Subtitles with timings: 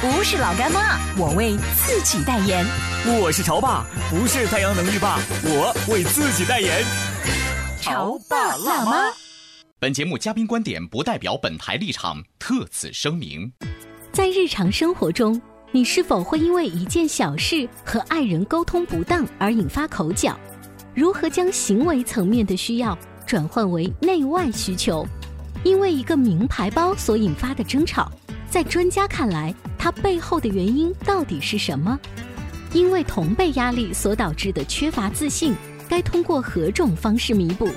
[0.00, 2.64] 不是老干妈，我为自己代言。
[3.20, 6.84] 我是潮爸，不是太阳能浴霸，我为自己代言。
[7.80, 9.12] 潮爸辣妈。
[9.80, 13.50] 本节目嘉宾观点不代表本台立场，特此声明。
[14.12, 15.40] 在日常生活中，
[15.72, 20.38] 你是否会因为一件小事和爱人沟通不当而引发口角？
[20.94, 25.04] 如何将行为层面的需要转换为内外需求？
[25.64, 28.12] 因为一个名牌包所引发的争吵，
[28.50, 31.98] 在专家看来，它背后的原因到底是什么？
[32.72, 35.54] 因为同辈压力所导致的缺乏自信，
[35.86, 37.68] 该通过何种方式弥补？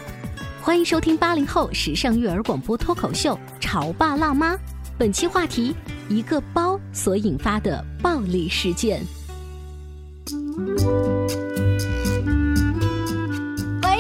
[0.62, 4.56] 欢迎收听八零后时尚育儿广播脱口秀《潮爸辣妈》，
[4.98, 5.76] 本期话题：
[6.08, 9.02] 一个包所引发的暴力事件。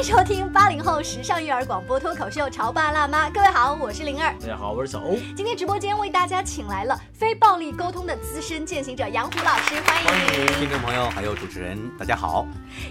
[0.01, 4.33] 收听八零后时尚育儿广播脱口秀《潮爸辣妈》，各位好，我是灵儿。
[4.39, 5.15] 大家好，我是小欧。
[5.35, 10.47] 今天直播间为大家请来了非暴力沟通的资深践行者杨虎老师，欢迎欢迎。
[10.55, 12.47] 听众朋友，还有主持人，大家好。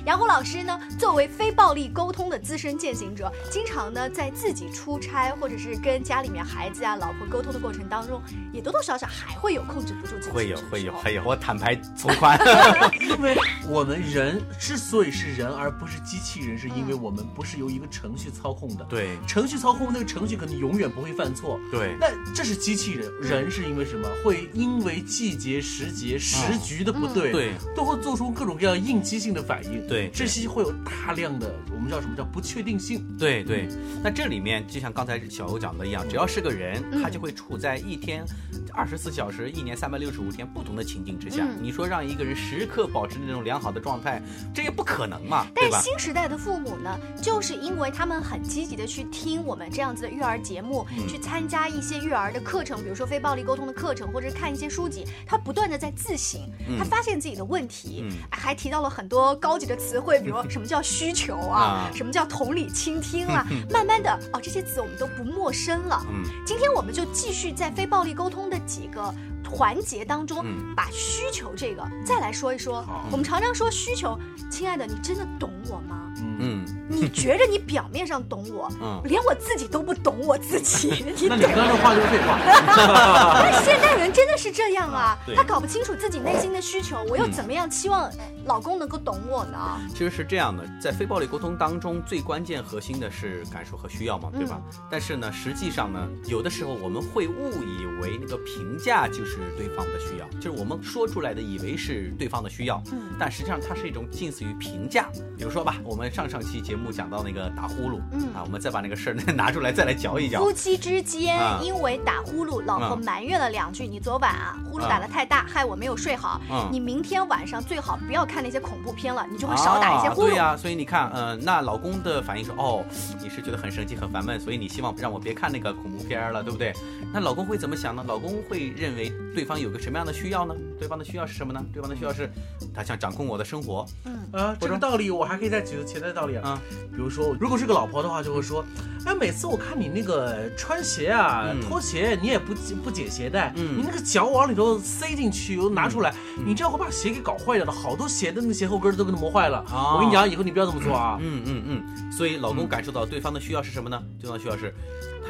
[0.06, 8.22] 杨虎老师呢，作为非暴力沟通的资深践行者，经常呢在自己出差或者是跟家里面孩子啊、老婆沟通的过程当中，
[8.52, 10.30] 也多多少少还会有控制不住自己。
[10.30, 12.38] 会有， 会有，会有，我坦白从宽。
[13.00, 13.36] 因为
[13.68, 18.84] 我们人之所以是人而不是机器人，是因为我们不是由一个程序操控的。
[18.84, 21.58] 对程序操控那个程序可能永远不会犯错。
[21.70, 24.08] 对那这是机器人，人是因为什么？
[24.24, 29.86] 会因为季节、时节、时局的不对，对，都会做出各种各样应激性的反应。
[29.86, 33.06] 对这些会有大量的我们叫什么叫不确定性。
[33.18, 33.68] 对对。
[34.02, 38.24] 那这里面就像刚才小欧讲的一样，只要是个人，他就会处在一天
[38.72, 41.44] 二十四小时、一年三百六十五天不同的情境之下。
[41.44, 44.22] 嗯你说让一个人时刻保持那种良好的状态，
[44.54, 45.72] 这也不可能嘛，对吧？
[45.72, 46.89] 但新时代的父母呢，
[47.20, 66.04] 就是因为他们很积极的去听我们这样子的育儿节目，嗯去参加一些育儿的课程，比如说非暴力沟通的课程，或者是看一些书籍，他不断的在自省，嗯他发现自己的问题，嗯还提到了很多高级的词汇，比如什么叫需求啊，啊什么叫同理倾听啊， 慢慢的哦，这些词我们都不陌生了。
[66.10, 69.12] 嗯，今天我们就继续在非暴力沟通的几个
[69.48, 72.84] 环节当中，嗯把需求这个再来说一说。
[73.10, 74.18] 我们常常说需求，
[74.50, 75.99] 亲爱的，你真的懂我吗？
[76.40, 80.88] 嗯，你觉着你表面上懂我，嗯连我自己都不懂我自己，
[81.20, 82.38] 你那懂你刚刚话就是废话。
[83.42, 88.10] 但现代人真的是这样啊，他搞不清楚自己内心的需求，我又怎么样期望
[88.46, 89.78] 老公能够懂我呢？
[89.90, 94.60] 其实是这样的，在非暴力沟通当中，最关键核心的是感受和需要嘛，对吧？
[94.90, 105.08] 但是呢，实际上呢，有的时候我们会误以为那个评价就是对方的需要，就是我们说出来的以为是对方的需要，嗯但实际上它是一种近似于评价。
[105.36, 110.52] 比如说吧，我们上上期节目讲到那个打呼噜，嗯啊，我们再把那个事儿 拿出来再来嚼一嚼夫。
[110.52, 116.40] 妻之间啊因为打呼噜，老婆嗯埋怨了两句：“你昨晚啊呼噜打得太大，害我没有睡好。
[116.50, 120.26] 嗯你明天晚上最好不要看那些恐怖片了，你就会少打一些呼噜。
[120.26, 122.84] 啊对呀、所以你看，呃，那老公的反应说，哦，
[123.20, 126.72] 你是觉得很生气、很烦闷，所以你希望让我别看那个恐怖片了，对不对？
[127.12, 128.04] 那老公会怎么想呢？
[128.06, 130.54] 老公会认为对方有个什么样的需要呢？
[130.78, 131.60] 对方的需要是什么呢？
[131.72, 132.30] 对方的需要是，
[132.74, 133.84] 他想掌控我的生活。
[134.32, 136.50] 啊，这个道理我还可以再举个潜在的道理啊。
[136.50, 138.62] 啊比如说，如果是个老婆的话，就会说，
[139.06, 142.52] 哎，每次我看你那个穿鞋啊、嗯拖鞋，你也不
[142.84, 146.12] 不解鞋带，嗯你那个脚往里头塞进去又拿出来，
[146.44, 147.72] 你这样会把鞋给搞坏掉的。
[147.72, 149.64] 好多鞋的那个鞋后跟都给它磨坏了。
[149.72, 151.16] 哦我跟你讲，以后你不要这么做啊。
[151.20, 154.02] 嗯嗯嗯，所以老公感受到对方的需要是什么呢？
[154.20, 154.74] 对方的需要是，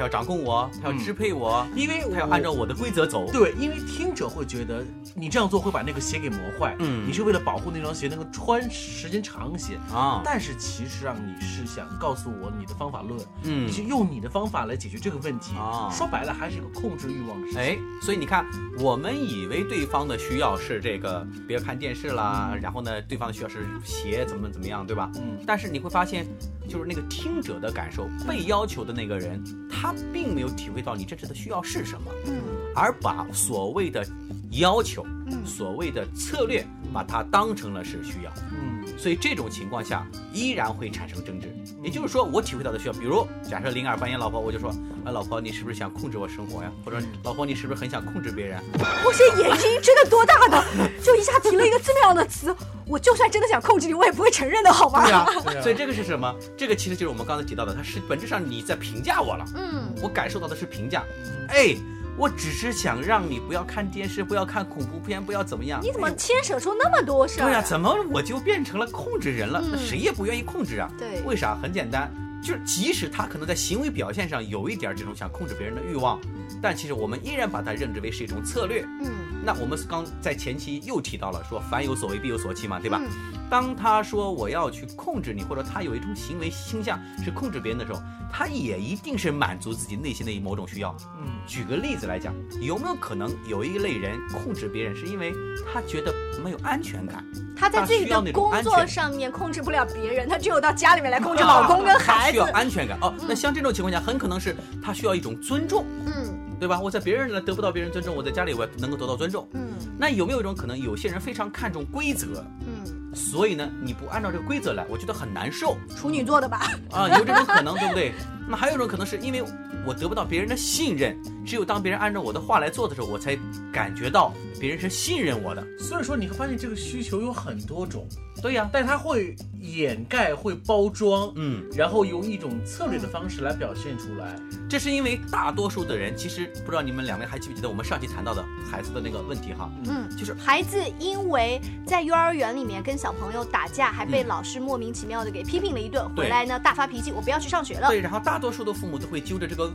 [0.00, 3.31] 他要掌控我，他要支配我，因为他要按照我的规则走。
[3.31, 4.82] 对，因为听者会觉得
[5.14, 9.75] 你这样做会把那个鞋给磨坏，嗯你是为了保护那双鞋能够穿时间长些。
[9.93, 15.55] 啊，但是其实啊你是想告诉我你的方法论，嗯嗯你去用你的方法来解决这个问题。
[15.55, 17.61] 啊说白了还是一个控制欲望的事情。
[17.61, 18.47] 哎，所以你看，
[18.79, 25.11] 我们以为对方的需要是这个，别看电视啦，然后呢，对方的需要是鞋怎么怎么样，对吧？
[25.17, 26.26] 嗯但是你会发现，
[26.67, 32.40] 就是那个听者的感受，被要求的那个人，他并没有体会到你真实的需要是什么，嗯
[32.75, 34.06] 而把所谓的
[34.52, 38.32] 要求、嗯所谓的策略，把它当成了是需要。
[38.52, 41.48] 嗯所以这种情况下依然会产生争执。
[41.82, 44.70] 也就是说，我体会到的需要，比如假设灵儿扮演老婆，我就说，
[45.04, 46.70] 啊，老婆，你是不是想控制我生活呀？
[46.84, 48.60] 或者老婆，你是不是很想控制别人？
[49.04, 50.62] 我这眼睛真的多大呢？
[51.02, 52.54] 就一下提了一个这么样的词，
[52.86, 55.04] 我就算真的想控制你，我也不会承认的，好吗？
[55.04, 55.10] 对
[55.56, 56.34] 呀、所以这个是什么？
[56.56, 61.02] 这个其实就是我们刚才提到的，它是本质上你在评价我了，嗯，我感受到的是评价。
[61.48, 61.74] 哎，
[62.20, 65.81] 我只是想让你不要看电视，不要看恐怖片，不要怎么样。
[65.82, 67.44] 你怎么哎牵扯出那么多事儿？
[67.46, 69.58] 对呀、怎么我就变成了控制人了？
[69.72, 70.90] 那嗯谁也不愿意控制啊。
[70.99, 71.56] 对为啥？
[71.62, 72.12] 很简单，
[72.44, 76.20] 就是即使他可能在行为表现上有一点这种想控制别人的欲望，
[76.61, 78.84] 但其实我们依然把它认知为是一种策略。
[79.00, 79.08] 嗯，
[79.42, 83.00] 那我们刚在前期又提到了说，凡有所为必有所期嘛，对吧？
[83.02, 88.00] 嗯当他说我要去控制你，或者他有一种行为倾向是控制别人的时候，
[88.32, 90.94] 他也一定是满足自己内心的某种需要。
[91.19, 95.32] 嗯举个例子来讲，有没有可能有一类人控制别人，是因为
[95.66, 96.14] 他觉得
[96.44, 97.25] 没有安全感？
[97.56, 102.44] 他在自己的工作上面控制不了别人，他只有到家里面来控制老公跟孩子他需要。
[102.52, 103.12] 安全感哦。
[103.28, 106.19] 那像这种情况下，很可能是他需要一种尊重，嗯
[106.60, 106.78] 对吧？
[106.78, 109.48] 我在别人那得不到别人尊重，我在家里我能够得到尊重。
[109.54, 116.70] 嗯那有没有一种可能，有些人非常看重规则，嗯，所以呢，你不按照这个规则来，我觉得很难受处女座的吧？
[116.90, 118.12] 啊，有这种可能，对不对？
[118.50, 119.44] 那么还有一种可能是因为
[119.87, 121.17] 我得不到别人的信任，
[121.47, 123.38] 只有当别人按照我的话来做的时候，我才
[123.73, 125.64] 感觉到别人是信任我的。
[125.79, 128.08] 所以说你会发现这个需求有很多种，
[128.43, 134.35] 对呀、但它会掩盖、会包装，嗯，然后用一种策略的方式来表现出来。
[134.69, 144.26] 这是因为大多数的人，其实不知道你们两位还记不记得我们上期谈到的孩子的那个问题哈，嗯，就是孩子因为在幼儿园里面跟小朋友打架，还被嗯。
[144.26, 146.25] 老师莫名其妙的给批评了一顿，对。
[146.25, 147.88] 回来呢大发脾气，我不要去上学了。
[147.88, 149.70] 对，然后大多数的父母都会揪着这个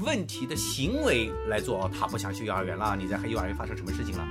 [0.00, 4.26] 问题的行为来做，哦，他不想去幼儿园了，你在幼儿园发生什么事情了？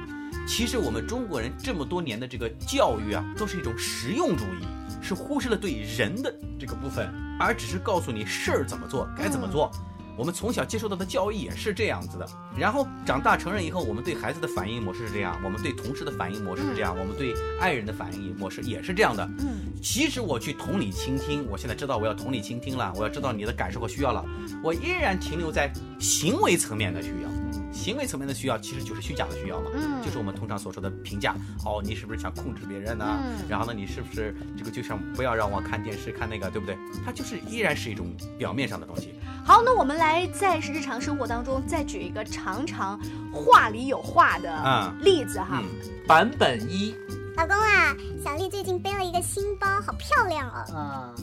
[0.45, 4.67] 其实我们中国人这么多年的这个教育啊，都是一种实用主义，
[5.01, 9.71] 是忽视了对人的这个部分，而只是告诉你事儿怎么做，该怎么做。
[10.17, 19.23] 我们从小接受到的教育也是这样子的，然后长大成人以后，我们对孩子的反应模式是这样，我们对同事的反应模式是这样，我们对爱人的反应模式也是这样的。
[19.39, 24.25] 嗯即使我去同理倾听，我现在知道我要同理倾听了，我要知道你的感受和需要了，
[24.63, 27.29] 我依然停留在行为层面的需要。
[27.71, 31.35] 行为层面的需要其实就是虚假的需要嘛，嗯就是我们通常所说的评价。
[31.63, 33.05] 哦，你是不是想控制别人呢？
[33.23, 36.75] 嗯然后呢，你是不是这个就想不要让我看电视看那个，对不对？
[37.05, 38.07] 它就是依然是一种
[38.37, 39.13] 表面上的东西。
[39.45, 42.99] 好，那我们来在日常生活当中再举一个常常
[43.31, 45.61] 话里有话的嗯例子哈。
[45.61, 45.65] 嗯，
[46.07, 46.95] 版本一，
[47.37, 50.65] 老公啊，小丽最近背了一个新包，好漂亮哦！
[50.75, 51.13] 啊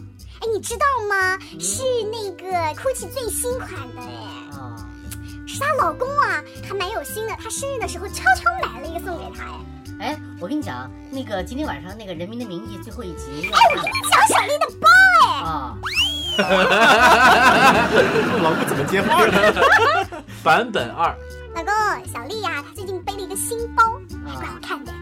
[0.40, 1.36] 哎，你知道吗？
[1.58, 2.46] 是那个
[2.80, 4.06] GUCCI 最新款的哎，
[4.56, 4.76] 啊，
[5.44, 7.34] 是她老公啊，还蛮有心的。
[7.42, 9.44] 她生日的时候悄悄买了一个送给她
[9.98, 10.10] 哎。
[10.10, 14.86] 哎，我跟你讲，那个今天晚上那个《人民的名义》最后一集哎，我跟你讲小丽的包
[15.26, 15.74] 哎，啊，
[18.40, 19.52] 老公怎么接话呢？
[20.44, 21.12] 版本二，
[21.56, 21.72] 老公，
[22.06, 23.82] 小丽呀、她最近背了一个新包，
[24.24, 24.92] 还蛮好看的。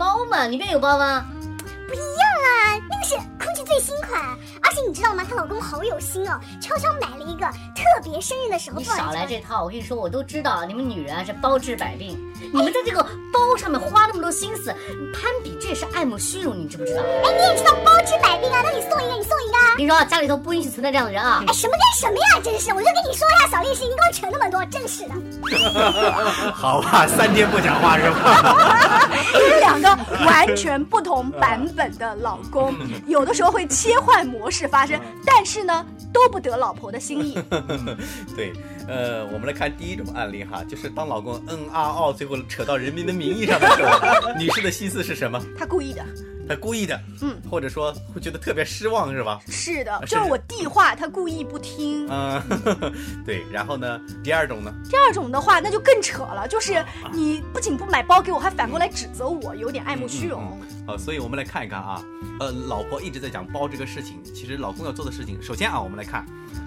[0.00, 1.26] 包嘛，里面有包吗？
[1.86, 4.18] 不一样啊，那个是空气最新款，
[4.62, 5.24] 而且你知道吗？
[5.28, 9.64] 她老公好有心哦，悄悄买了一个，特别生日的时候你少来这套！
[9.64, 12.18] 我跟你说，我都知道，你们女人啊是包治百病，
[12.52, 14.74] 你们在这个包上面花那么多心思，
[15.12, 17.02] 攀比这也是爱慕虚荣，你知不知道？
[17.24, 18.60] 哎，你也知道包治百病啊？
[18.64, 19.76] 那你送一个，你送一个啊。
[19.76, 21.42] 跟你说，家里头不允许存在这样的人啊！
[21.46, 22.40] 哎，什么跟什么呀？
[22.42, 25.14] 真是，我就跟你说呀，小丽是你给我扯那么多，真是的。
[26.52, 29.08] 好吧，三天不讲话是吧？
[29.32, 29.88] 这是 两个
[30.24, 32.74] 完全不同版本的老公，
[33.06, 37.38] 有的时候会切换模式事发生，但是呢，都不得老婆的心意。
[38.34, 38.52] 对，
[38.90, 45.40] 呃，我们来看第一种案例哈，就是当老公嗯啊哦，最后扯到《人民的名义》上的时候，女士的心思是什么？
[45.56, 46.04] 她故意的，
[46.48, 49.40] 她故意的，嗯，或者说会觉得特别失望是吧？
[49.46, 52.08] 是的，就是我递话，他故意不听。
[52.10, 52.42] 嗯，
[53.24, 53.44] 对。
[53.52, 60.58] 然后呢，第二种呢，第二种的话，那就更扯了，就是你不仅不买包给我，还反过来指责我，有点爱慕虚荣。
[60.86, 62.02] 好，所以我们来看一看啊，
[62.40, 66.24] 呃，老婆一直在讲包这个事情，其实老公要做的事情，首先啊，我们来看，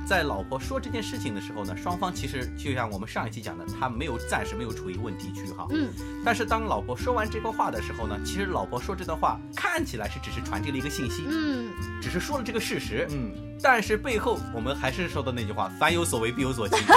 [0.07, 5.67] 在老婆说这件事情的时候呢，双方方其实就像我们上一期讲的，他没有暂时没有处于问题区哈。
[5.71, 5.89] 嗯，
[6.23, 11.69] 但是当老婆说完这个话的时候呢，其实老婆说这段话看起来是只是传递了一个信息，嗯，
[12.01, 16.77] 只是说了这个事实，嗯，但是背后我们还是说的那句话：凡有所为，必有所急。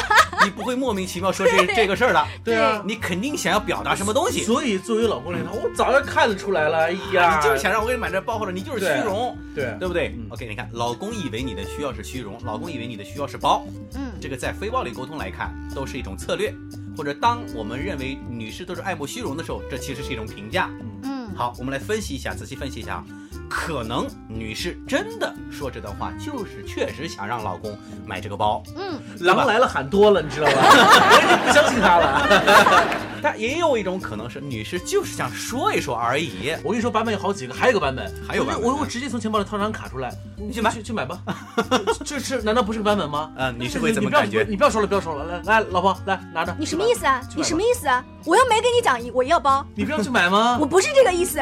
[0.45, 2.81] 你不会莫名其妙说这这个事儿的，对啊。
[2.87, 4.45] 你肯定想要表达什么东西。
[4.45, 6.85] 所以作为老公来说，我早就看得出来了。
[6.85, 9.75] 哎呀，你就是想让我给你买这包，或者你就是虚荣，对。
[9.81, 9.89] 对。
[9.89, 10.27] 不对、嗯。
[10.29, 14.13] O k 你看，老公以为你的需要是虚荣，老公以为你的需要是包，嗯。
[14.21, 16.53] 这个在非暴力沟通来看，都是一种策略，
[16.97, 20.69] 或者当我们认为女士都是爱慕虚荣的时候，这其实是一种评价。
[21.05, 23.03] 嗯，好，我们来分析一下，仔细分析一下，
[23.49, 30.53] 可能女士真的说这段话，就是确实想让老公买这个包，嗯，狼来了喊多了，你知道吧？
[30.61, 33.16] 我已经不相信他了。
[33.27, 36.55] 但也有一种可能是女士就是想说一说而已。
[36.63, 41.21] 我跟你说，版本有好几个，还有个版本，还有版本我我我直接从钱包里掏张卡出来，你去买去去买吧。
[42.07, 43.33] 这是难道不是个版本吗？
[43.37, 44.47] 嗯，你是 会怎么你不要感觉？
[44.49, 46.55] 你不要说了，不要说了，来来，老婆来拿着。
[46.57, 47.21] 你什么意思啊？
[47.35, 48.05] 你什么意思啊？
[48.27, 50.67] 我又没跟你讲我要包，你不要去买吗我？
[50.67, 51.41] 不是这个意思。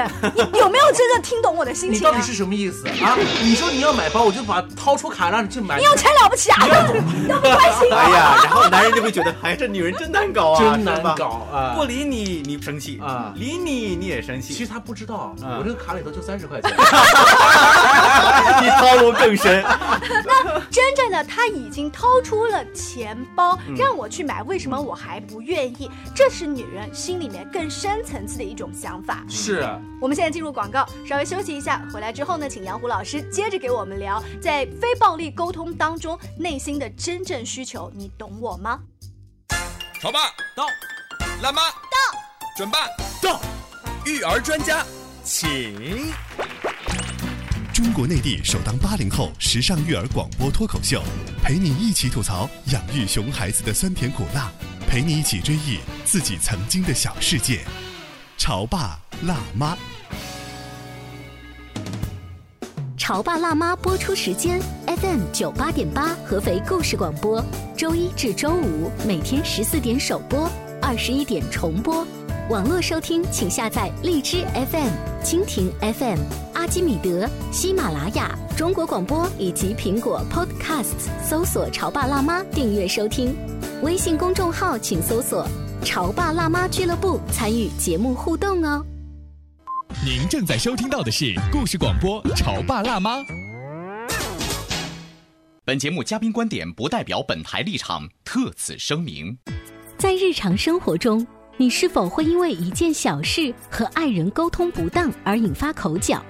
[0.52, 2.22] 你有没有真的听懂我的心情啊你到底？
[2.22, 3.16] 是什么意思啊？
[3.42, 5.78] 你说你要买包，我就把掏出卡让你去买。
[5.78, 6.58] 你有钱了不起啊？
[6.66, 7.96] 都不关心我。
[7.96, 16.70] 哎呀，然后男人就会觉得，哎，这女人真难搞啊，真难搞啊不理你你生气啊理你你也生气，其实他不知道，嗯我这个卡里头就三十块钱。
[18.62, 19.62] 你套路更深。
[20.24, 25.90] 那真正的他已经掏出了钱包，嗯让我去买，为什么我还不愿意？
[26.14, 29.24] 这是女人心里面更深层次的一种想法。
[29.28, 29.60] 是，
[30.00, 38.80] 我们现在进入广告，稍微休息一下，回来之后呢，请杨虎老师接着给我们聊，在非暴力沟通当中内心的真正需求，你懂我吗？
[40.00, 40.66] 潮爸到，
[41.42, 41.96] 辣妈到，
[42.56, 42.86] 准爸
[43.22, 43.40] 到，
[44.04, 44.84] 育儿专家，
[45.22, 46.12] 请。
[47.72, 51.02] 中国内地首档八零后时尚育儿广播脱口秀，
[51.42, 54.52] 陪你一起吐槽养育熊孩子的酸甜苦辣，
[54.88, 57.60] 陪你一起追忆自己曾经的小世界。
[58.36, 59.76] 潮爸辣妈。
[62.96, 67.44] 潮爸辣妈播出时间：FM 九八点八合肥故事广播，
[67.76, 70.50] 周一至周五每天十四点首播，
[70.80, 72.06] 二十一点重播。
[72.48, 74.90] 网络收听请下载荔枝 FM、
[75.22, 76.18] 蜻蜓 FM、
[76.64, 83.36] 阿基米德、喜马拉雅、中国广播以及苹果 Podcasts，搜索“潮爸辣妈”订阅收听。
[83.82, 85.46] 微信公众号请搜索
[85.84, 88.82] “潮爸辣妈俱乐部”，参与节目互动哦。
[90.02, 93.18] 您正在收听到的是故事广播《潮爸辣妈》。
[95.66, 99.36] 本节目嘉宾观点不代表本台立场，特此声明。
[99.98, 101.26] 在日常生活中，
[101.58, 106.24] 你是否会因为一件小事和爱人沟通不当而引发口角？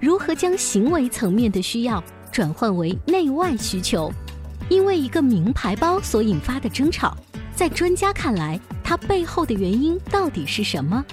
[0.00, 4.12] 如何将行为层面的需要转换为内外需求？
[4.68, 7.16] 因为一个名牌包所引发的争吵，
[7.54, 11.04] 在专家看来，它背后的原因到底是什么？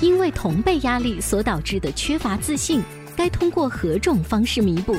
[0.00, 2.82] 因为同辈压力所导致的缺乏自信，
[3.16, 4.96] 该通过何种方式弥补？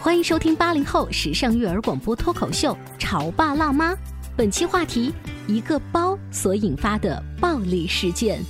[0.00, 3.92] 欢迎收听八零后时尚育儿广播脱口秀《潮爸辣妈》，
[4.36, 5.12] 本期话题：
[5.46, 8.42] 一个包所引发的暴力事件。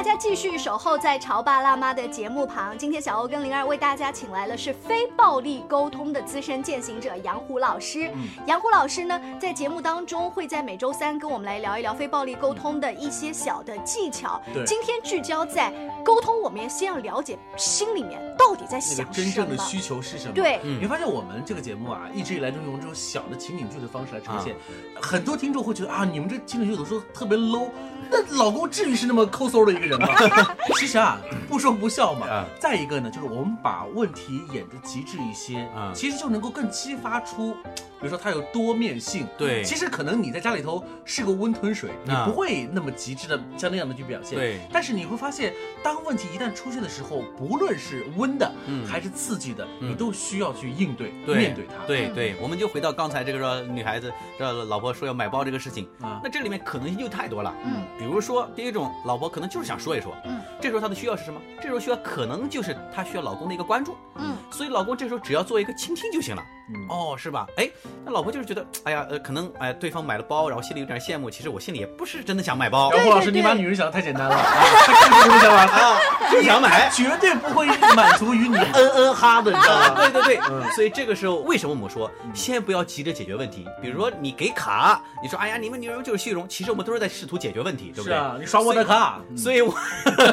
[0.00, 2.76] 大家继续守候在潮爸辣妈的节目旁。
[2.78, 8.10] 今天小欧跟灵儿为大家请来了是非暴力沟通的资深践行者杨虎老师。
[8.46, 14.40] 杨虎老师呢，在节目当中会在每周三跟我们来聊一聊非暴力沟通的一些小的技巧。
[14.54, 15.70] 对今天聚焦在
[16.02, 19.46] 沟通，我们先要了解心里面到底在想真什么。
[19.46, 20.32] 真正的需求是什么？
[20.32, 24.54] 对你发现我们这个节目啊，一直以来都用这种小的情景剧的方式来呈现。
[24.54, 24.58] 啊
[25.02, 27.68] 很多听众会觉得啊，你们这情景剧有的时候特别 low。
[28.12, 30.08] 那老公至于是那么抠搜的一个人吗？
[30.78, 32.26] 其实啊，不说不笑嘛。
[32.28, 39.26] 啊再一个呢，就是我们把问题演得极致一些，啊其实就能够更激发出，比如说它有多面性。
[39.38, 44.38] 对其实可能你在家里头是个温吞水，你啊不会那么极致的像那样的去表现。
[44.38, 51.86] 对但是你会发现，当问题一旦出现的时候，不论是温的，嗯还是刺激的，嗯你都需要去应对、对面对它。
[51.86, 57.54] 对对，我们就回到刚才这个说女孩子这老婆说要买包这个事情，啊那这里面可能性就太多了。
[57.64, 61.40] 嗯，比如说第一种，老婆可能就是想说一说，嗯，这时候她的需要是什么？
[61.56, 66.42] 这时候需要可能就是她需要老公的一个关注，嗯，所以老公这时候只要做一个倾听就行了。
[66.74, 67.46] 嗯哦，是吧？
[67.56, 67.68] 哎，
[68.04, 74.36] 那老婆就是觉得，哎呀，呃，可能哎对方买了包，然后心里有点羡慕，其实我心里也不是真的想买包，然后老师，你把女人想的太简单了，
[74.84, 75.98] 是不是想法啊？
[76.30, 76.88] 就想买。
[76.90, 79.94] 绝对不会满足于你 嗯嗯哈的，你知道吗？
[80.00, 83.66] 对对对，嗯所以这个时候为什么我们说先不要急着解决问题？
[83.80, 88.12] 比如说你给卡，你说哎呀你们女人就是虚荣，其实我们都是在试图解决问题，对不对？
[88.16, 89.74] 是啊，你刷我的卡，所以我，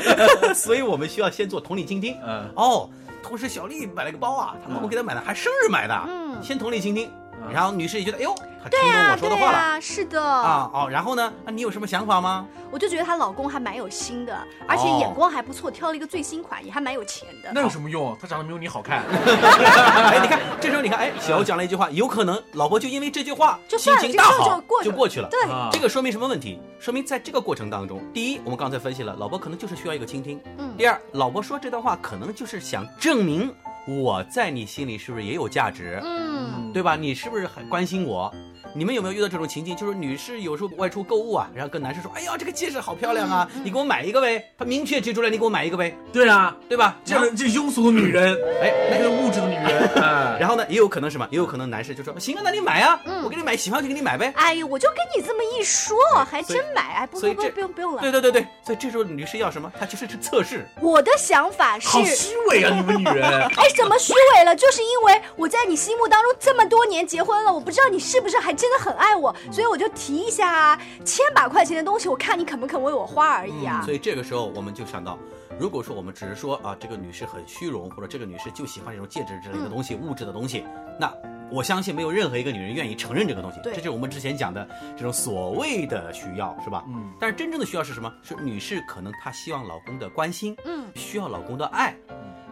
[0.54, 2.18] 所以我们需要先做同理倾听。
[2.26, 2.90] 嗯，哦，
[3.24, 7.12] 同时小丽买了个包啊，她老公给她买的，还生日买的，嗯先同理倾听，
[7.52, 9.82] 然后女士也觉得，哎呦，她对听懂呀、我说的话了。
[9.82, 11.32] 是的啊哦，然后呢？
[11.46, 12.46] 那你有什么想法吗？
[12.70, 17.50] 我就觉得她老公还蛮有心的，而且哦眼光还不错，挑了一个最新款，也还蛮有钱的。
[17.54, 18.18] 那有什么用？
[18.20, 19.04] 他长得没有你好看。
[19.08, 25.30] 哎，你看，这时候你看，哎，小欧讲了一句话，有可能老婆就因为这句话就心情大好就过去了。
[25.30, 26.60] 对啊这个说明什么问题？
[26.80, 33.54] 说明在这个过程当中，第一，我们刚才分析了，老婆可能就是需要一个倾听；嗯第二，老婆说这段话可能就是想证明
[33.88, 36.96] 我在你心里是不是也有价值，嗯，对吧？
[36.96, 38.34] 你是不是很关心我？
[38.76, 39.76] 你们有没有遇到这种情境？
[39.78, 46.98] 就是女士有时候外出购物啊，然后跟男士说：“哎呀，这个戒指好漂亮啊，你给我买一个呗。”他明确提出来，你给我买一个呗，对啊，对吧？
[47.06, 51.28] 这样这庸俗的女人，哎，那个物质的女人，哎，然后呢，也有可能什么？
[51.32, 54.34] 也有可能男士就说：“行啊，那你买啊，嗯我给你买，喜欢就给你买呗。
[54.36, 55.98] 哎呦，我就跟你这么一说，
[56.30, 56.82] 还真买。
[56.82, 58.02] 哎，不不不，不用不用”了。
[58.02, 59.72] 对对对对，所以这时候女士要什么？
[59.80, 60.66] 她其实是测试。
[60.82, 62.74] 我的想法是，好虚伪啊！
[62.76, 63.24] 你们女人，
[63.56, 64.56] 哎，什么虚伪了？
[64.56, 73.82] 就是因为我在你心目当中这么多年结婚了，我不知道你是不是还真的很爱我，所以我就提一下啊，千把块钱的东西，我看你肯不肯为我花而已啊。
[73.86, 75.18] 所以这个时候我们就想到，
[75.60, 80.64] 如果说我们只是说啊，这个女士很虚荣，或者这个女士就喜欢这种戒指之类的东西、物质的东西，
[81.00, 81.12] 那
[81.50, 83.60] 我相信没有任何一个女人愿意承认这个东西。
[83.64, 86.86] 对这就是我们之前讲的这种所谓的需要，是吧？
[86.88, 87.12] 嗯。
[87.20, 88.14] 但是真正的需要是什么？
[88.22, 91.96] 是女士可能她希望老公的关心，嗯，需要老公的爱。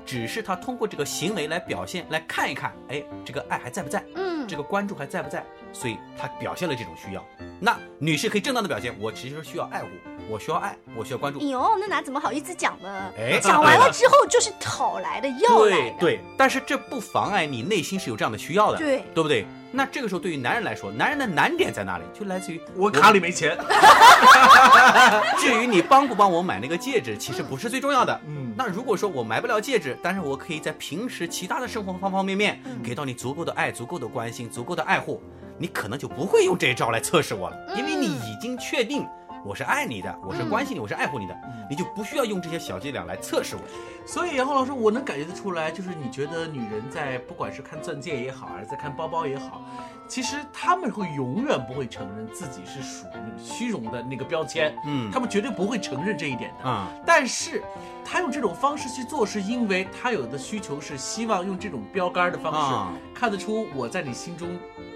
[0.06, 4.04] 只是他通过这个行为来表现，来看一看，哎，这个爱还在不在？
[4.16, 5.44] 嗯这个关注还在不在？
[5.74, 7.26] 所以他表现了这种需要。
[7.60, 9.88] 那女士可以正当的表现，我其实需要爱护，
[10.30, 11.46] 我需要爱，我需要关注哎。
[11.46, 13.12] 呦，那哪怎么好意思讲呢？
[13.18, 15.96] 哎讲完了之后就是讨来的，要来的。
[16.00, 19.48] 对对，但是这不妨碍你内心是有这样的需要的，对对不对？
[19.76, 22.06] 那这个时候对于男人来说，男人的难点在哪里？
[22.18, 23.58] 就来自于我卡里没钱。
[25.38, 28.20] 至于你帮不帮我买那个戒指，其实不是最重要的。
[28.26, 35.22] 嗯那如果说我买不了戒指，但是我可以在平时其他的生活方方面面嗯给到你足够的爱、足够的关心、足够的爱护，
[35.58, 39.06] 你可能就不会用这一招来测试我了，因为你已经确定
[39.46, 41.38] 我是爱你的，我是关心你，我是爱护你的，
[41.70, 43.62] 你就不需要用这些小伎俩来测试我。
[44.04, 49.62] 所以杨红老师，我能感觉得出来，就是你觉得女人在不管是看钻戒也好，还是在看包包也好，
[50.08, 56.68] 其实她们会永远不会承认自己是属于那个虚荣的那个标签，嗯她们绝对不会承认这一点的。
[56.68, 57.62] 啊、但是，
[58.04, 64.50] 她用这种方式去做，是因为她有的需求是希望用这种标杆的方式、啊看得出我在你心中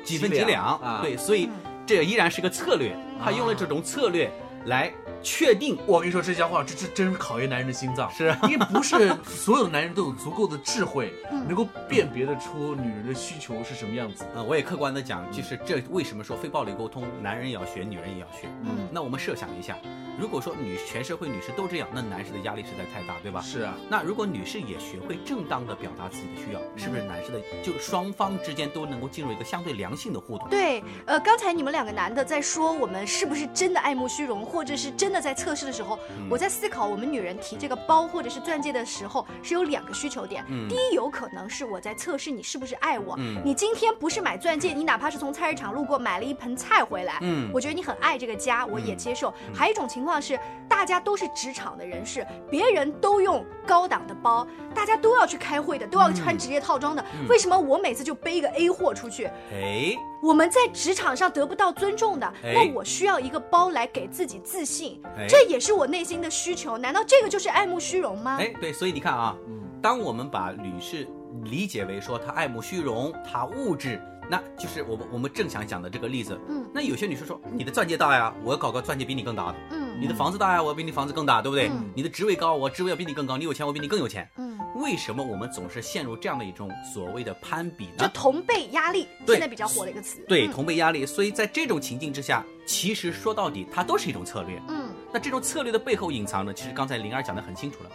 [0.03, 0.99] 几分几两啊。
[1.01, 1.49] 对，，所以
[1.85, 4.29] 这依然是个策略，他用了这种策略
[4.65, 4.93] 来。
[5.21, 8.09] 确定我跟你说这家话，这这真是考验男人的心脏。
[8.11, 14.25] 是啊 因为不是所有的男人都有足够的智慧，嗯能够辨别得出女人的需求是什么样子。
[14.35, 18.47] 呃，我也客观的讲，就是这为什么说非暴力沟通，男人也要学，女人也要学。
[18.63, 19.77] 嗯那我们设想一下，
[20.19, 23.41] 如果说女全社会女士都这样，那男士的压力实在太大，对吧？
[23.41, 30.47] 是啊，那如果女士也学会正当的表达自己的需要，是不是男士的就双方之间都能够进入一个相对良性的互动？
[30.49, 40.43] 对，呃，刚才你们两个男的在说我们是不是真的爱慕虚荣，或者是真的在测试的时候，嗯我在思考我们女人提这个包或者是钻戒的时候是有两个需求点。
[40.49, 43.15] 嗯第一，有可能是我在测试你是不是爱我。
[43.17, 49.33] 嗯你今天不是买钻戒，你哪怕是从菜市场路过买了一盆菜回来，嗯我觉得你很爱这个家，我也嗯接受。
[49.53, 59.25] 还有一种情况是，大家都是职场的人士，别人都用高档的包，大家都要去开会的，都要穿职业套装的，嗯为什么我每次就背一个 A 货出去？
[59.51, 66.77] 哎，我们在职场上得不到尊重的，哎那我需要一个包来给自己自信，哎这也是我内心的需求。
[66.77, 68.37] 难道这个就是爱慕虚荣吗？
[68.39, 71.07] 哎，对，所以你看啊，嗯当我们把女士
[71.43, 76.37] 理解为说她爱慕虚荣，她物质，那就是我们我们正想讲的这个例子。
[76.49, 81.67] 嗯那有些女生说，你的钻戒大呀，我要搞个钻戒比你更大的；嗯你的房子大呀，我要比你房子更大，对不对？
[81.67, 84.27] 嗯你的职位高，我职位要比你更高；你有钱，我比你更有钱。
[84.37, 87.95] 嗯，为什么我们总是陷入这样的一种所谓的攀比呢？
[87.99, 90.23] 就同辈压力，现在比较火的一个词。
[90.27, 91.05] 对，嗯同辈压力。
[91.05, 94.61] 所以在这种情境之下，其实说到底，它都是一种策略。
[94.69, 97.89] 嗯那这种策略的背后隐藏呢，其实刚才灵儿讲的很清楚了，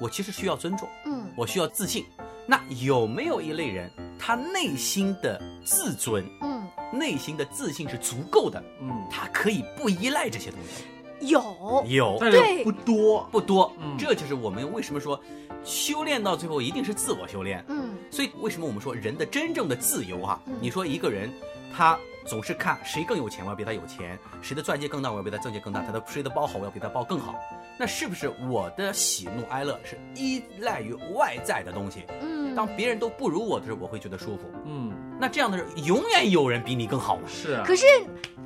[0.00, 0.88] 我其实需要尊重。
[1.04, 2.06] 嗯我需要自信。
[2.46, 10.84] 那有没有一类人，他内心的自尊、嗯，内心的自信是足够的，嗯，他可以不依赖这些东西？
[11.20, 13.28] 有有，但对是不多。
[13.30, 13.72] 不多。
[13.80, 15.20] 嗯这就是我们为什么说，
[15.64, 17.64] 修炼到最后一定是自我修炼。
[17.68, 20.40] 嗯所以为什么我们说人的真正的自由啊？
[20.46, 21.30] 嗯你说一个人
[21.72, 21.98] 他
[22.30, 27.34] 总是看谁更有钱，我要比他有钱；谁的钻戒更大，我要比他钻戒更大；他的谁的包好，我要比他包更好。
[27.76, 32.04] 那是不是我的喜怒哀乐是依赖于外在的东西？
[32.22, 34.42] 嗯当别人都不如我的时候，我会觉得舒服。
[34.64, 37.22] 嗯，那这样的人，永远有人比你更好嘛？
[37.28, 37.62] 是啊。
[37.64, 37.86] 可是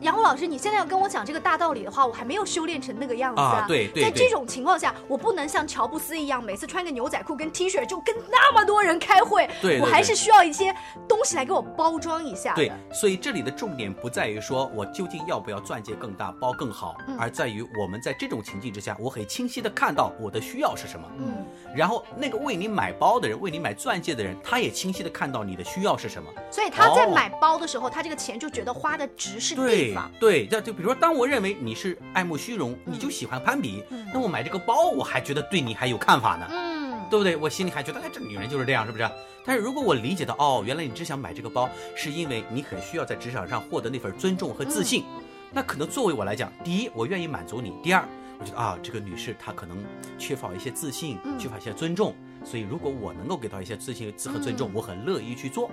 [0.02, 9.48] 杨虎老师，你现在要跟我讲这个大道理的话，我还没有修炼成那个样子啊对对对在这种情况下，我不能像乔布斯一样，每次穿个牛仔裤跟 T 恤就跟那么多人开会。
[9.62, 10.74] 对对我还是需要一些
[11.08, 12.52] 东西来给我包装一下。
[12.54, 21.06] 对，所以这里的重点不在于说我究竟要不要钻戒更大、包更好，嗯而在于我们在这种情境之下，我很清晰的看到我的需要是什么。
[21.18, 26.28] 嗯，然后那个为你买包的人、为你买钻戒的人，他也清晰的看到你的需要是什么。
[26.50, 30.10] 所以他在哦买包的时候，他这个钱就觉得花的值是地对方。
[30.18, 36.46] 对，这就比如说，当我认为你是爱慕虚荣，你就喜欢攀比，嗯那我买这个包，我还觉得对你还有看法呢。
[36.50, 36.73] 嗯，
[37.10, 37.36] 对不对？
[37.36, 39.08] 我心里还觉得，哎，这女人就是这样，是不是？
[39.44, 45.04] 但是如果我理解到，哦，原来你只想买这个包，是因为你很需要在职场上获得那份尊重和自信，
[45.52, 48.02] 那可能作为我来讲，第一，我愿意满足你；第二，
[48.38, 49.76] 我觉得啊，这个女士她可能
[50.18, 51.38] 缺乏一些自信，嗯。
[51.38, 54.72] 缺乏一些尊重，所以如果我能够给到一些自信和尊重，嗯。
[54.74, 55.70] 我很乐意去做。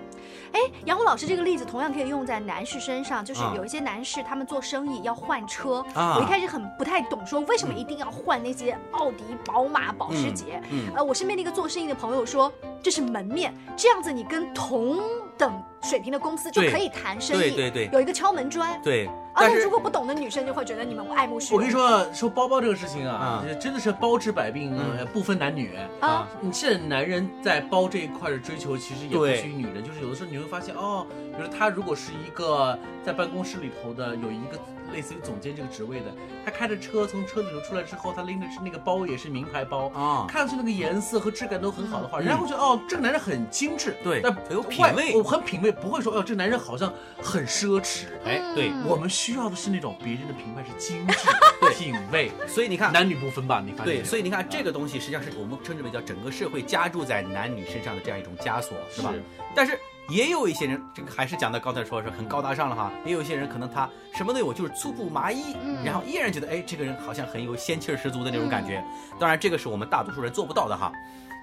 [0.54, 3.54] 哎，杨虎老师这个例子同样可以用在男士身上，就是啊。
[3.56, 6.18] 有一些男士他们做生意要换车，啊。
[6.18, 10.62] 我一开始很不太懂，说为什么一定要换那些奥迪、宝马、保时捷？
[10.70, 10.96] 嗯嗯。
[10.96, 15.00] 呃，我身边的一个做生意的朋友说，这是门面，这样子你跟同
[15.38, 17.90] 等水平的公司就可以谈生意，对对对。
[17.92, 18.80] 有一个敲门砖。
[18.82, 21.58] 对，啊，但但是如果不懂的女生就会觉得你们爱慕虚荣。
[21.58, 24.78] 我跟你说，说包包这个事情啊啊，真的是包治百病，
[25.12, 25.76] 不分男女。
[26.00, 34.58] 啊，你现在男人在包这一块的追求，其实也不对虚女人，就是有的时候你会发现，哦，比如他如果是一个在办公室里头的，有一个
[34.94, 36.06] 类似于总监这个职位的，
[36.46, 42.26] 他开着车从车里头出来之后，他拎着那个包也是名牌包，啊，看上去那个颜色和质感都很好的话，嗯。
[42.26, 44.22] 人家会觉得哦，这个男人很精致，对。
[44.22, 45.16] 但很有品外味。
[45.16, 48.06] 我很品味，不会说哦，这男人好像很奢侈。
[48.26, 51.18] 哎，对，嗯我们需要的是那种别人的评判是精致、
[51.78, 53.62] 品味，所以你看，男女不分吧？
[53.66, 59.12] 你发现对，所以你看这个东西实际上是我们称之为叫整个社会加注在男女身上的这样一种枷锁，是吧？
[59.12, 59.22] 是
[59.56, 59.78] 但是
[60.10, 68.84] 也有一些人，这个还是讲到刚才说是很高大上了哈，也有一些人可能他什么都有，就是粗布麻衣，嗯然后依然觉得哎这个人好像很有仙气儿十足的那种感觉。
[69.20, 70.92] 当然这个是我们大多数人做不到的哈。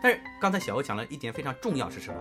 [0.00, 2.20] 但是刚才小欧讲了一点非常重要是什么？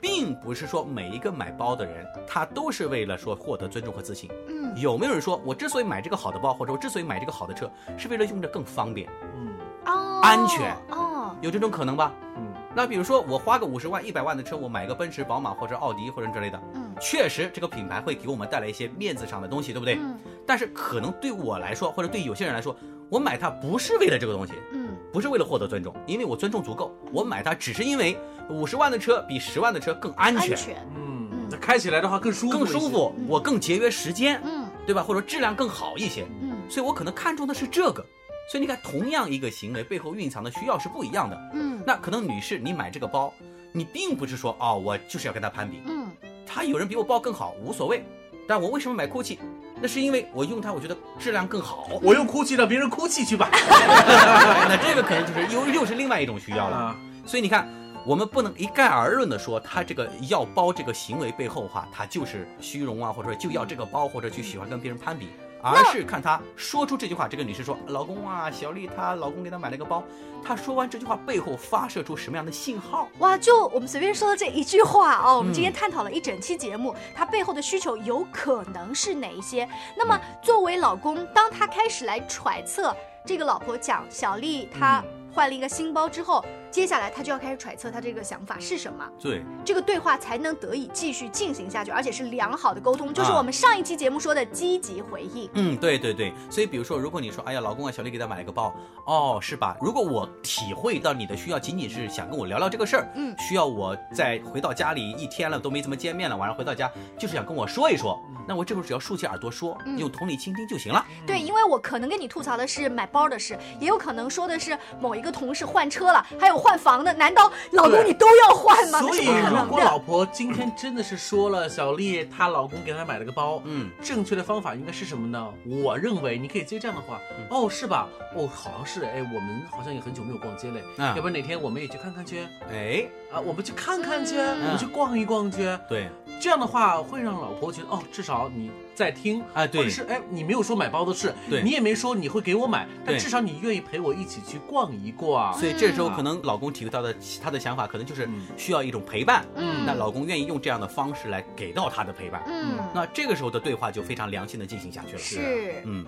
[0.00, 4.30] 并不是说每一个买包的人，他都是为了说获得尊重和自信。
[4.48, 4.74] 嗯。
[4.76, 9.08] 有没有人说我之所以买这个好的包，或者我之所以买这个好的车，是为了用着更方便？
[9.36, 9.52] 嗯。
[9.86, 10.74] 哦，安全。
[10.90, 12.12] 哦，有这种可能吧？
[12.36, 16.94] 嗯，那比如说我花个五十万、一百万的车，我买个奔驰、宝马或者奥迪或者之类的，嗯。
[17.00, 19.96] 确实这个品牌会给我们带来一些面子上的东西，对不对？
[19.96, 20.18] 嗯。
[20.46, 22.76] 但是可能对我来说，或者对有些人来说，
[23.08, 24.79] 我买它不是为了这个东西，嗯
[25.12, 28.16] 不是为了获得尊重，因为我尊重足够，我买它只是因为
[28.48, 32.88] 五十万的车比十万的车更安全、安全，嗯，那开起来的话更舒服，更舒。
[32.88, 35.02] 服，我更节约时间，嗯对吧？
[35.02, 38.04] 或者质量更好一些，嗯所以我可能看重的是这个。
[38.50, 41.50] 所以你看，同样一个行为背后蕴藏的需要是不一样的。
[41.54, 43.32] 嗯那可能女士，你买这个包，
[43.72, 46.08] 你并不是说哦，我就是要跟他攀比，嗯
[46.46, 48.04] 他有人比我包更好无所谓，
[48.48, 49.38] 但我为什么买 GUCCI？
[49.80, 51.88] 那是因为我用它，我觉得质量更好。
[52.02, 53.48] 我用哭泣让别人哭泣去吧。
[53.52, 56.76] 那这个可能就是又又是另外一种需要了。
[56.76, 57.68] 啊，所以你看，
[58.04, 65.28] 我们不能一概而论的说他这个要包这个行为背后哈，他就是虚荣啊，或者说就要这个包，或者去喜欢跟别人攀比。
[65.62, 70.02] 而是看她说出这句话，这个女士说：“老公啊，小丽她老公给她买了个包。”
[70.42, 73.06] 她说完这句话背后发射出什么样的信号？
[73.18, 79.68] 哇，就我们随便说的这一句话哦，我们今天嗯探讨了一整期节目，她背后的需求有可能是哪一些？
[79.96, 82.96] 那么作为老公，当他开始来揣测
[83.26, 93.38] 这个老婆讲小丽她换了一个新包之后，接下来他就要开始揣测他这个想法是什么，对，这个对话才能得以继续进行下去，而且是良好的沟通，就是啊。
[93.38, 95.48] 我们上一期节目说的积极回应。
[95.54, 98.74] 嗯，对对对，所以比如说，如果你说，哎呀，老公啊，小丽给他买了个包，
[99.06, 99.76] 哦，是吧？
[99.80, 103.34] 如果我体会到你的需要，仅仅是想跟我聊聊这个事儿，嗯。
[103.38, 109.98] 需要我在回到家里一天了都没怎么见面了，晚上回到家就是想跟我说一说，那我这会儿只要竖起耳朵说，嗯。
[109.98, 111.04] 用同理倾听就行了。
[111.26, 119.00] 对，因为我可能跟你吐槽的是买包的事，也有可能说的是某一个同事换车了，还有换房的，难道老公你都要换吗？
[119.00, 119.70] 所以如。
[119.70, 125.48] 果老婆今天真的是说了小丽她老公给她买了个包，嗯，正确的方法应该是什么呢？
[125.64, 127.20] 我认为你可以接这样的话，
[127.50, 128.08] 哦，是吧？
[128.34, 135.78] 哦，好像是，哎，我们好像也很久没有逛街嘞，啊要不然哪天我们也去看看去哎，啊，我们去看看去，嗯我们去逛一逛去。
[135.88, 136.08] 对，
[136.40, 138.70] 这样的话会让老婆觉得哦，至少你
[139.00, 145.58] 在听哎对或者是哎，你没有说买包的事，对你也没说你会给我买，但至少你愿意陪我一起去逛一逛。
[145.58, 149.46] 所以这时候嗯可能老公体会到的他的想法，可能就是嗯需要一种陪伴。
[149.56, 152.42] 嗯那老公愿意用这样的方式来给到他的陪伴。
[152.46, 155.18] 嗯，那这个时候的对话就非常良性的进行下去了。
[155.18, 156.04] 是，嗯，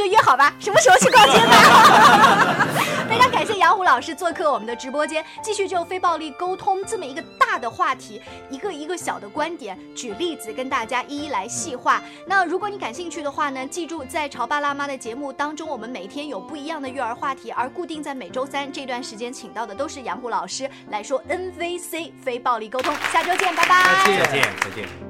[0.00, 2.66] 就约好吧，什么时候去逛街吧？
[3.06, 12.00] 非常感谢杨虎老师做客我们的直播间，继续就非暴力沟通这么一个大的话题，一个一个小的观点举例子跟大家一一来细化。
[12.26, 22.94] 那如果你感兴趣的话呢，记住在潮爸辣妈的节目当中，我们每天有不一样的育儿话题，而固定在每周三这段时间请到的都是杨虎老师来说 NVC 非暴力沟通。
[23.12, 23.84] 下周见，拜拜。
[24.06, 25.09] 再见，再见。